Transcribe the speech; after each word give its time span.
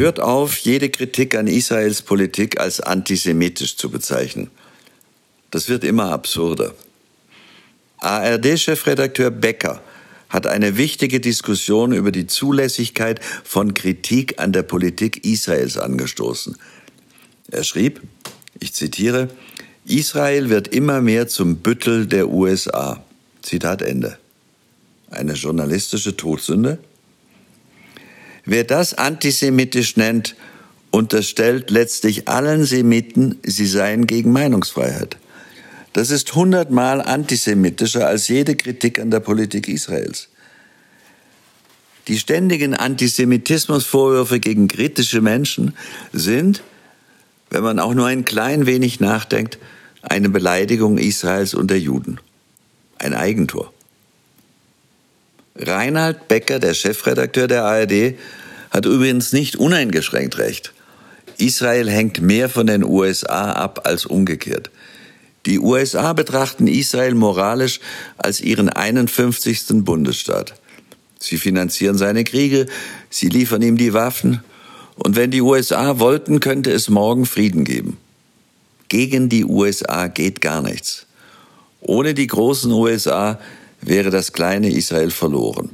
Hört 0.00 0.18
auf, 0.18 0.56
jede 0.56 0.88
Kritik 0.88 1.34
an 1.34 1.46
Israels 1.46 2.00
Politik 2.00 2.58
als 2.58 2.80
antisemitisch 2.80 3.76
zu 3.76 3.90
bezeichnen. 3.90 4.50
Das 5.50 5.68
wird 5.68 5.84
immer 5.84 6.10
absurder. 6.10 6.74
ARD-Chefredakteur 7.98 9.30
Becker 9.30 9.82
hat 10.30 10.46
eine 10.46 10.78
wichtige 10.78 11.20
Diskussion 11.20 11.92
über 11.92 12.12
die 12.12 12.26
Zulässigkeit 12.26 13.20
von 13.44 13.74
Kritik 13.74 14.40
an 14.40 14.54
der 14.54 14.62
Politik 14.62 15.26
Israels 15.26 15.76
angestoßen. 15.76 16.56
Er 17.50 17.62
schrieb, 17.62 18.00
ich 18.58 18.72
zitiere, 18.72 19.28
Israel 19.84 20.48
wird 20.48 20.68
immer 20.68 21.02
mehr 21.02 21.28
zum 21.28 21.56
Büttel 21.56 22.06
der 22.06 22.30
USA. 22.30 23.04
Zitat 23.42 23.82
Ende. 23.82 24.16
Eine 25.10 25.34
journalistische 25.34 26.16
Todsünde? 26.16 26.78
Wer 28.50 28.64
das 28.64 28.94
antisemitisch 28.94 29.96
nennt, 29.96 30.34
unterstellt 30.90 31.70
letztlich 31.70 32.26
allen 32.26 32.64
Semiten, 32.64 33.38
sie 33.44 33.68
seien 33.68 34.08
gegen 34.08 34.32
Meinungsfreiheit. 34.32 35.18
Das 35.92 36.10
ist 36.10 36.34
hundertmal 36.34 37.00
antisemitischer 37.00 38.08
als 38.08 38.26
jede 38.26 38.56
Kritik 38.56 38.98
an 38.98 39.12
der 39.12 39.20
Politik 39.20 39.68
Israels. 39.68 40.30
Die 42.08 42.18
ständigen 42.18 42.74
Antisemitismusvorwürfe 42.74 44.40
gegen 44.40 44.66
kritische 44.66 45.20
Menschen 45.20 45.76
sind, 46.12 46.64
wenn 47.50 47.62
man 47.62 47.78
auch 47.78 47.94
nur 47.94 48.08
ein 48.08 48.24
klein 48.24 48.66
wenig 48.66 48.98
nachdenkt, 48.98 49.58
eine 50.02 50.28
Beleidigung 50.28 50.98
Israels 50.98 51.54
und 51.54 51.70
der 51.70 51.78
Juden. 51.78 52.18
Ein 52.98 53.14
Eigentor. 53.14 53.72
Reinhard 55.56 56.28
Becker, 56.28 56.58
der 56.58 56.74
Chefredakteur 56.74 57.48
der 57.48 57.64
ARD, 57.64 58.14
hat 58.70 58.86
übrigens 58.86 59.32
nicht 59.32 59.56
uneingeschränkt 59.56 60.38
recht. 60.38 60.72
Israel 61.38 61.90
hängt 61.90 62.20
mehr 62.20 62.48
von 62.48 62.66
den 62.66 62.84
USA 62.84 63.52
ab 63.52 63.82
als 63.84 64.06
umgekehrt. 64.06 64.70
Die 65.46 65.58
USA 65.58 66.12
betrachten 66.12 66.66
Israel 66.66 67.14
moralisch 67.14 67.80
als 68.18 68.40
ihren 68.40 68.68
51. 68.68 69.84
Bundesstaat. 69.84 70.54
Sie 71.18 71.38
finanzieren 71.38 71.96
seine 71.96 72.24
Kriege, 72.24 72.66
sie 73.08 73.28
liefern 73.28 73.62
ihm 73.62 73.76
die 73.76 73.92
Waffen, 73.92 74.42
und 74.96 75.16
wenn 75.16 75.30
die 75.30 75.40
USA 75.40 75.98
wollten, 75.98 76.40
könnte 76.40 76.70
es 76.72 76.90
morgen 76.90 77.24
Frieden 77.24 77.64
geben. 77.64 77.96
Gegen 78.90 79.30
die 79.30 79.46
USA 79.46 80.08
geht 80.08 80.42
gar 80.42 80.60
nichts. 80.60 81.06
Ohne 81.80 82.12
die 82.12 82.26
großen 82.26 82.70
USA 82.70 83.38
wäre 83.80 84.10
das 84.10 84.32
kleine 84.32 84.70
Israel 84.70 85.10
verloren. 85.10 85.70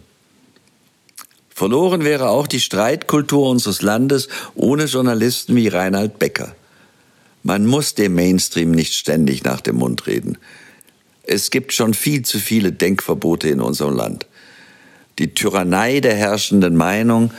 Verloren 1.51 2.05
wäre 2.05 2.29
auch 2.29 2.47
die 2.47 2.61
Streitkultur 2.61 3.49
unseres 3.49 3.81
Landes 3.81 4.29
ohne 4.55 4.85
Journalisten 4.85 5.57
wie 5.57 5.69
Reinhard 5.69 6.19
Becker. 6.19 6.55
Man 7.43 7.65
muss 7.65 7.95
dem 7.95 8.15
Mainstream 8.15 8.73
nicht 8.73 8.93
ständig 8.93 9.45
nach 9.45 9.61
dem 9.61 9.77
Mund 9.77 10.07
reden. 10.07 10.37
Es 11.23 11.51
gibt 11.51 11.73
schon 11.73 11.95
viel 11.95 12.23
zu 12.23 12.39
viele 12.39 12.73
Denkverbote 12.73 13.49
in 13.49 13.61
unserem 13.61 13.97
Land. 13.97 14.27
Die 15.19 15.33
Tyrannei 15.33 16.01
der 16.01 16.15
herrschenden 16.15 16.77
Meinung 16.77 17.33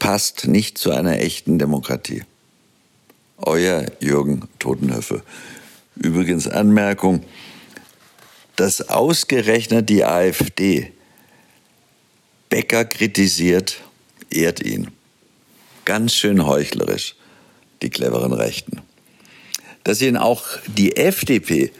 passt 0.00 0.48
nicht 0.48 0.76
zu 0.76 0.90
einer 0.90 1.20
echten 1.20 1.58
Demokratie. 1.58 2.24
Euer 3.38 3.86
Jürgen 4.00 4.48
Totenhöfe. 4.58 5.22
Übrigens 5.94 6.48
Anmerkung, 6.48 7.22
dass 8.60 8.90
ausgerechnet 8.90 9.88
die 9.88 10.04
AfD 10.04 10.92
Becker 12.50 12.84
kritisiert, 12.84 13.80
ehrt 14.28 14.62
ihn. 14.62 14.90
Ganz 15.86 16.12
schön 16.12 16.44
heuchlerisch, 16.44 17.16
die 17.80 17.88
cleveren 17.88 18.34
Rechten. 18.34 18.82
Dass 19.82 20.02
ihn 20.02 20.18
auch 20.18 20.44
die 20.66 20.94
FDP, 20.94 21.72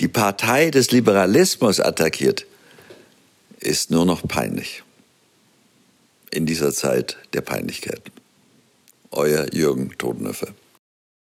die 0.00 0.08
Partei 0.08 0.70
des 0.70 0.90
Liberalismus, 0.90 1.80
attackiert, 1.80 2.44
ist 3.60 3.90
nur 3.90 4.04
noch 4.04 4.28
peinlich. 4.28 4.82
In 6.30 6.44
dieser 6.44 6.74
Zeit 6.74 7.16
der 7.32 7.40
Peinlichkeit. 7.40 8.02
Euer 9.12 9.46
Jürgen 9.54 9.96
Todenhöfer. 9.96 10.48